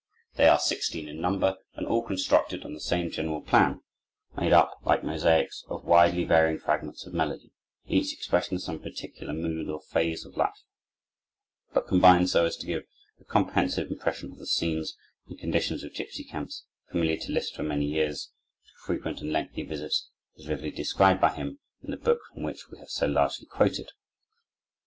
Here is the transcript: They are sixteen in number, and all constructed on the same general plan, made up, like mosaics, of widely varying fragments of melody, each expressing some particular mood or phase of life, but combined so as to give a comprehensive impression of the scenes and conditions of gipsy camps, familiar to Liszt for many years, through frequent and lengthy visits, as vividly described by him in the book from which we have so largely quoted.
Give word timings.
They 0.33 0.47
are 0.47 0.57
sixteen 0.57 1.07
in 1.07 1.21
number, 1.21 1.57
and 1.75 1.85
all 1.85 2.01
constructed 2.01 2.65
on 2.65 2.73
the 2.73 2.79
same 2.79 3.11
general 3.11 3.39
plan, 3.39 3.81
made 4.35 4.51
up, 4.51 4.79
like 4.83 5.03
mosaics, 5.03 5.63
of 5.69 5.85
widely 5.85 6.23
varying 6.23 6.57
fragments 6.57 7.05
of 7.05 7.13
melody, 7.13 7.51
each 7.85 8.11
expressing 8.11 8.57
some 8.57 8.79
particular 8.79 9.31
mood 9.31 9.69
or 9.69 9.79
phase 9.79 10.25
of 10.25 10.35
life, 10.35 10.59
but 11.75 11.85
combined 11.85 12.31
so 12.31 12.45
as 12.47 12.57
to 12.57 12.65
give 12.65 12.81
a 13.19 13.25
comprehensive 13.25 13.91
impression 13.91 14.31
of 14.31 14.39
the 14.39 14.47
scenes 14.47 14.95
and 15.27 15.37
conditions 15.37 15.83
of 15.83 15.93
gipsy 15.93 16.23
camps, 16.23 16.65
familiar 16.89 17.17
to 17.17 17.31
Liszt 17.31 17.55
for 17.55 17.61
many 17.61 17.85
years, 17.85 18.31
through 18.65 18.95
frequent 18.95 19.21
and 19.21 19.31
lengthy 19.31 19.61
visits, 19.61 20.09
as 20.35 20.45
vividly 20.45 20.71
described 20.71 21.21
by 21.21 21.31
him 21.31 21.59
in 21.83 21.91
the 21.91 21.97
book 21.97 22.21
from 22.33 22.41
which 22.41 22.71
we 22.71 22.79
have 22.79 22.89
so 22.89 23.05
largely 23.05 23.45
quoted. 23.45 23.91